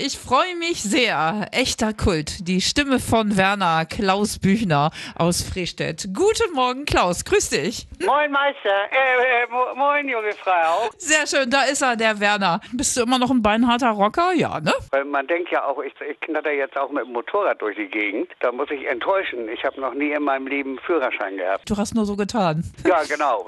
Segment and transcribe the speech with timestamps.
[0.00, 1.48] Ich freue mich sehr.
[1.50, 2.46] Echter Kult.
[2.46, 6.10] Die Stimme von Werner Klaus Büchner aus Frestedt.
[6.14, 7.24] Guten Morgen, Klaus.
[7.24, 7.88] Grüß dich.
[8.06, 10.88] Moin Meister, äh, äh, mo moin junge Frau.
[10.98, 12.60] Sehr schön, da ist er, der Werner.
[12.72, 14.32] Bist du immer noch ein beinharter Rocker?
[14.34, 14.72] Ja, ne?
[14.92, 17.88] Weil man denkt ja auch, ich, ich knatter jetzt auch mit dem Motorrad durch die
[17.88, 18.30] Gegend.
[18.38, 19.48] Da muss ich enttäuschen.
[19.48, 21.68] Ich habe noch nie in meinem Leben Führerschein gehabt.
[21.68, 22.62] Du hast nur so getan.
[22.86, 23.44] Ja, genau.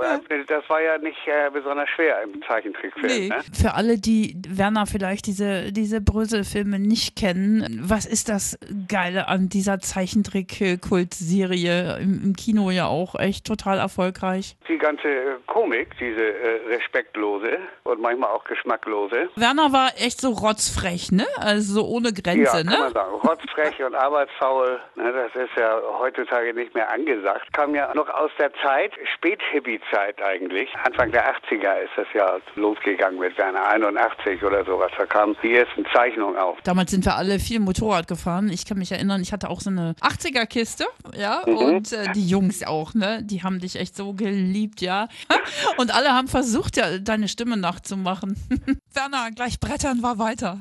[0.48, 3.06] Das war ja nicht äh, besonders schwer im Zeichentrickfilm.
[3.06, 3.28] Nee.
[3.28, 3.40] Ne?
[3.52, 6.00] Für alle, die Werner vielleicht diese, diese
[6.40, 8.56] Brösel-Filme nicht kennen, was ist das
[8.88, 11.98] Geile an dieser Zeichentrick-Kult-Serie?
[12.00, 14.56] Im, Im Kino ja auch echt total erfolgreich.
[14.68, 19.28] Die ganze äh, Komik, diese äh, respektlose und manchmal auch geschmacklose.
[19.36, 21.26] Werner war echt so rotzfrech, ne?
[21.36, 22.76] Also so ohne Grenze, ja, kann ne?
[22.78, 23.14] man sagen.
[23.16, 27.52] Rotzfrech und arbeitsfaul, ne, das ist ja heutzutage nicht mehr angesagt.
[27.52, 30.70] Kam ja noch aus der Zeit, Spät-Hippie-Zeit eigentlich.
[30.84, 34.90] Anfang der 80er ist das ja losgegangen mit Werner 81 oder sowas.
[34.96, 36.58] Da kamen die ersten Zeichnungen auf.
[36.62, 38.48] Damals sind wir alle viel Motorrad gefahren.
[38.48, 40.86] Ich kann mich erinnern, ich hatte auch so eine 80er-Kiste,
[41.16, 43.22] ja, und äh, die Jungs auch, ne?
[43.22, 45.08] Die haben dich echt so geliebt, ja.
[45.76, 48.36] Und alle haben versucht, ja, deine Stimme nachzumachen.
[48.92, 50.60] Werner, gleich brettern wir weiter.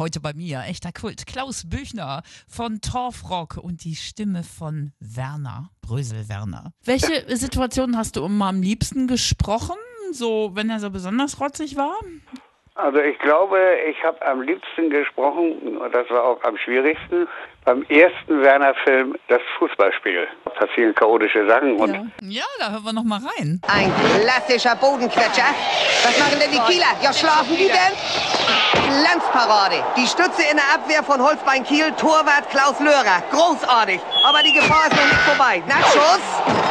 [0.00, 6.28] Heute bei mir, echter Kult, Klaus Büchner von Torfrock und die Stimme von Werner, Brösel
[6.28, 6.72] Werner.
[6.84, 9.76] Welche Situationen hast du immer am liebsten gesprochen?
[10.12, 11.96] So, wenn er so besonders rotzig war?
[12.78, 13.58] Also ich glaube,
[13.90, 17.26] ich habe am liebsten gesprochen, und das war auch am schwierigsten,
[17.64, 20.28] beim ersten Werner-Film das Fußballspiel.
[20.44, 23.60] Da passieren chaotische Sachen und Ja, ja da hören wir noch mal rein.
[23.66, 25.50] Ein klassischer Bodenquetscher.
[26.04, 26.94] Was machen denn die Kieler?
[27.02, 27.94] Ja, schlafen die denn?
[29.02, 29.82] Glanzparade.
[29.96, 33.24] Die Stütze in der Abwehr von Holzbein Kiel, Torwart Klaus Löhrer.
[33.32, 34.00] Großartig.
[34.24, 35.62] Aber die Gefahr ist noch nicht vorbei.
[35.66, 36.22] Nachschuss.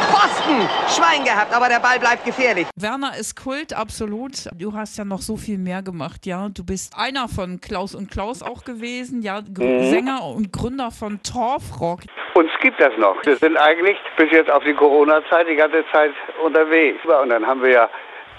[0.08, 0.68] Pfosten.
[0.88, 2.66] Schwein gehabt, aber der Ball bleibt gefährlich.
[2.76, 4.48] Werner ist Kult, absolut.
[4.56, 6.48] Du hast ja noch so viel mehr gemacht, ja.
[6.48, 9.40] Du bist einer von Klaus und Klaus auch gewesen, ja.
[9.40, 12.00] Gr- Sänger und Gründer von Torfrock.
[12.34, 13.16] uns gibt das noch.
[13.24, 16.12] Wir sind eigentlich bis jetzt auf die Corona-Zeit die ganze Zeit
[16.44, 16.98] unterwegs.
[17.04, 17.90] Und dann haben wir ja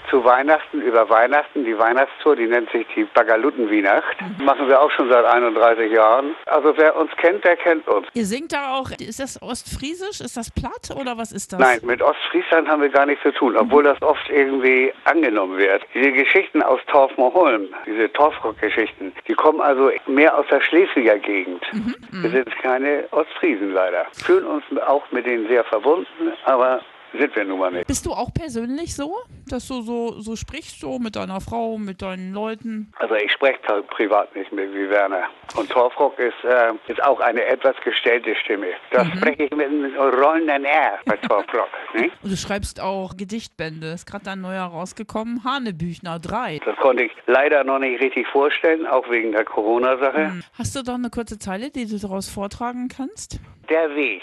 [0.08, 4.16] zu Weihnachten, über Weihnachten, die Weihnachtstour, die nennt sich die Bagalutenweihnacht.
[4.38, 6.34] Machen wir auch schon seit 31 Jahren.
[6.46, 8.06] Also wer uns kennt, der kennt uns.
[8.14, 10.20] Ihr singt da auch, ist das Ostfriesisch?
[10.20, 11.60] Ist das platt oder was ist das?
[11.60, 15.82] Nein, mit Ostfriesland haben wir gar nichts zu tun, obwohl das oft irgendwie angenommen wird.
[15.94, 21.64] Diese Geschichten aus Torfmoorholm, diese Torfrock-Geschichten, die kommen also mehr aus der Schleswiger Gegend.
[22.10, 24.06] Wir sind keine Ostfriesen leider.
[24.12, 26.80] Fühlen uns auch mit denen sehr verbunden, aber
[27.18, 27.86] sind wir nun mal nicht.
[27.86, 29.16] Bist du auch persönlich so,
[29.48, 32.92] dass du so, so sprichst, so mit deiner Frau, mit deinen Leuten?
[32.98, 35.24] Also ich spreche pri- privat nicht mehr wie Werner.
[35.56, 38.68] Und Torfrock ist, äh, ist auch eine etwas gestellte Stimme.
[38.92, 41.68] Da spreche ich mit einem rollenden R bei Torfrock.
[41.94, 42.12] Nicht?
[42.22, 43.88] Und du schreibst auch Gedichtbände.
[43.88, 46.60] Ist gerade ein neuer rausgekommen, Hanebüchner 3.
[46.64, 50.40] Das konnte ich leider noch nicht richtig vorstellen, auch wegen der Corona-Sache.
[50.56, 53.40] Hast du da eine kurze Zeile, die du daraus vortragen kannst?
[53.68, 54.22] Der Weg.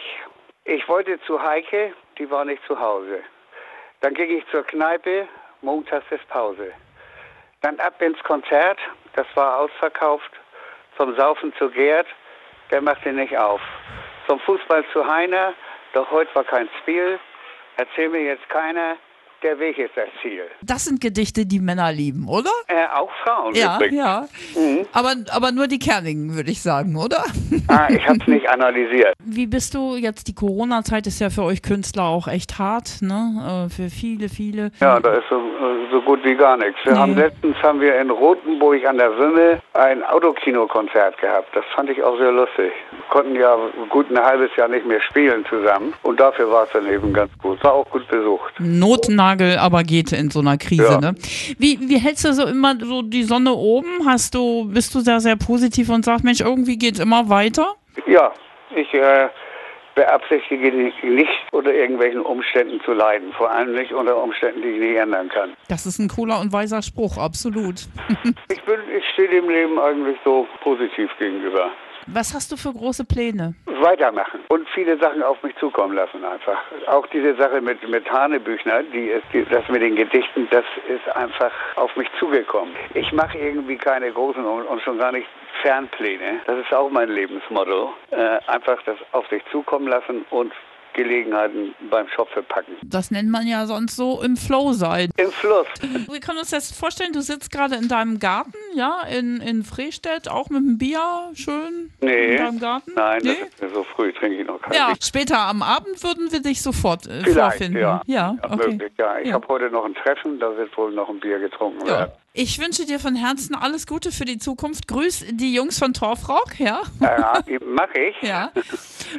[0.66, 3.22] Ich wollte zu Heike, die war nicht zu Hause.
[4.02, 5.28] Dann ging ich zur Kneipe,
[5.62, 6.72] montags ist Pause.
[7.62, 8.80] Dann ab ins Konzert,
[9.14, 10.32] das war ausverkauft.
[10.96, 12.08] Zum Saufen zu Gerd,
[12.72, 13.62] der machte nicht auf.
[14.28, 15.54] Zum Fußball zu Heiner,
[15.94, 17.20] doch heute war kein Spiel.
[17.78, 18.98] Erzähl mir jetzt keiner,
[19.44, 20.42] der Weg ist das Ziel.
[20.62, 22.50] Das sind Gedichte, die Männer lieben, oder?
[22.68, 23.98] Äh, auch Frauen Ja, übrigens.
[23.98, 24.26] ja.
[24.94, 27.24] Aber, aber nur die Kernigen, würde ich sagen, oder?
[27.68, 29.14] Ah, ich habe es nicht analysiert.
[29.24, 30.28] Wie bist du jetzt?
[30.28, 33.68] Die Corona-Zeit ist ja für euch Künstler auch echt hart, ne?
[33.68, 34.72] Äh, Für viele, viele.
[34.80, 35.36] Ja, da ist so,
[35.92, 36.78] so gut wie gar nichts.
[36.84, 37.00] Wir Nee.
[37.00, 41.56] haben letztens haben wir in Rothenburg an der Wümme ein Autokinokonzert gehabt.
[41.56, 42.72] Das fand ich auch sehr lustig.
[42.92, 43.56] Wir konnten ja
[43.90, 47.32] gut ein halbes Jahr nicht mehr spielen zusammen und dafür war es dann eben ganz
[47.42, 47.64] gut.
[47.64, 48.54] War auch gut besucht.
[48.60, 51.00] Notnagel, aber geht in so einer Krise, Ja.
[51.02, 51.16] ne?
[51.58, 54.06] Wie, wie hältst du so immer so die Sonne oben?
[54.06, 57.74] Hast du, bist du sehr, sehr positiv und sagst, Mensch, irgendwie geht's immer weiter?
[58.06, 58.32] Ja,
[58.76, 59.28] ich äh,
[59.98, 63.34] beabsichtige nicht unter irgendwelchen Umständen zu leiden.
[63.34, 65.54] Vor allem nicht unter Umständen, die ich nicht ändern kann.
[65.68, 67.88] Das ist ein cooler und weiser Spruch, absolut.
[68.50, 71.72] Ich bin, ich stehe dem Leben eigentlich so positiv gegenüber.
[72.08, 73.56] Was hast du für große Pläne?
[73.82, 76.60] weitermachen und viele Sachen auf mich zukommen lassen einfach.
[76.88, 81.08] Auch diese Sache mit, mit Hanebüchner, die ist, die, das mit den Gedichten, das ist
[81.16, 82.74] einfach auf mich zugekommen.
[82.94, 85.28] Ich mache irgendwie keine großen und, und schon gar nicht
[85.62, 86.42] Fernpläne.
[86.46, 87.94] Das ist auch mein Lebensmotto.
[88.12, 90.54] Äh, einfach das auf sich zukommen lassen und
[90.98, 92.74] Gelegenheiten beim Schopfe packen.
[92.84, 95.10] Das nennt man ja sonst so im Flow sein.
[95.18, 95.68] Im Fluss.
[96.12, 100.28] Wir können uns das vorstellen, du sitzt gerade in deinem Garten, ja, in, in Frestedt,
[100.30, 101.00] auch mit einem Bier,
[101.34, 102.32] schön Nee.
[102.36, 102.92] in deinem Garten.
[102.96, 103.36] Nein, nee?
[103.40, 104.74] das ist mir so früh, trinke ich noch keinen.
[104.76, 107.80] Ja, Ich- später am Abend würden wir dich sofort äh, Vielleicht, vorfinden.
[107.82, 108.02] ja.
[108.08, 108.72] ja, okay.
[108.72, 109.18] möglich, ja.
[109.20, 109.34] Ich Ja.
[109.36, 112.00] habe heute noch ein Treffen, da wird wohl noch ein Bier getrunken Ja.
[112.00, 112.12] werden.
[112.40, 114.88] Ich wünsche dir von Herzen alles Gute für die Zukunft.
[114.88, 116.82] Grüß die Jungs von Torfrock, ja.
[117.02, 118.22] Ja, mache ich.
[118.22, 118.52] Ja.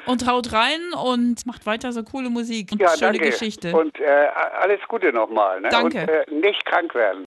[0.07, 3.31] Und haut rein und macht weiter so coole Musik und Ja, schöne danke.
[3.31, 3.77] Geschichte.
[3.77, 4.29] Und äh,
[4.61, 5.61] alles Gute nochmal.
[5.61, 5.69] Ne?
[5.69, 6.03] Danke.
[6.03, 7.25] Und äh, nicht krank werden.